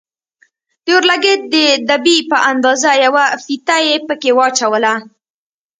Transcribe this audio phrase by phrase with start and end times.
[0.83, 1.55] د اورلګيت د
[1.89, 4.93] دبي په اندازه يوه فيته يې پکښې واچوله.